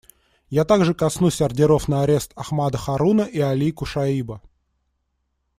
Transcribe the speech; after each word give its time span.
Я 0.49 0.65
также 0.65 0.95
коснусь 0.95 1.41
ордеров 1.43 1.87
на 1.87 2.01
арест 2.01 2.33
Ахмада 2.35 2.79
Харуна 2.79 3.21
и 3.21 3.39
Али 3.39 3.71
Кушаиба. 3.71 4.41